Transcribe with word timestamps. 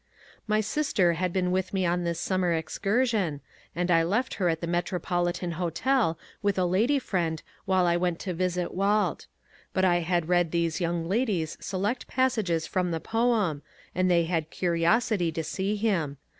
My 0.47 0.61
sister 0.61 1.13
had 1.13 1.31
been 1.31 1.51
with 1.51 1.75
me 1.75 1.85
on 1.85 2.03
this 2.03 2.19
summer 2.19 2.53
excursion, 2.55 3.39
and 3.75 3.91
I 3.91 4.01
left 4.01 4.33
her 4.41 4.47
lEtt 4.49 4.59
the 4.61 4.65
Metropolitan 4.65 5.51
Hotel 5.61 6.17
with 6.41 6.57
a 6.57 6.65
lady 6.65 6.97
friend 6.97 7.39
while 7.65 7.85
I 7.85 7.97
went 7.97 8.17
to 8.21 8.33
visit 8.33 8.73
Walt. 8.73 9.27
But 9.73 9.85
I 9.85 9.97
had 9.97 10.27
read 10.27 10.49
these 10.49 10.81
young 10.81 11.07
ladies 11.07 11.55
select 11.61 12.07
passages 12.07 12.65
from 12.65 12.89
the 12.89 12.99
poem, 12.99 13.61
and 13.93 14.09
they 14.09 14.23
had 14.23 14.49
curiosity 14.49 15.31
to 15.33 15.43
see 15.43 15.75
him. 15.75 16.17